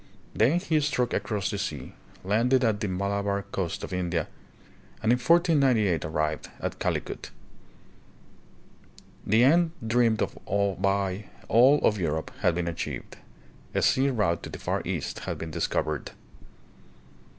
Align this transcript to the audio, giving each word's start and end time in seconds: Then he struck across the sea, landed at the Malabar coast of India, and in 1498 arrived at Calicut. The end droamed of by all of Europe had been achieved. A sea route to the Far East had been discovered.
Then 0.33 0.59
he 0.59 0.79
struck 0.79 1.13
across 1.13 1.51
the 1.51 1.59
sea, 1.59 1.93
landed 2.23 2.63
at 2.63 2.79
the 2.79 2.87
Malabar 2.87 3.43
coast 3.43 3.83
of 3.83 3.93
India, 3.93 4.27
and 5.03 5.11
in 5.11 5.19
1498 5.19 6.03
arrived 6.05 6.49
at 6.59 6.79
Calicut. 6.79 7.29
The 9.27 9.43
end 9.43 9.73
droamed 9.85 10.23
of 10.23 10.39
by 10.81 11.25
all 11.47 11.77
of 11.85 11.99
Europe 11.99 12.31
had 12.39 12.55
been 12.55 12.67
achieved. 12.67 13.17
A 13.75 13.83
sea 13.83 14.09
route 14.09 14.41
to 14.41 14.49
the 14.49 14.57
Far 14.57 14.81
East 14.85 15.19
had 15.19 15.37
been 15.37 15.51
discovered. 15.51 16.13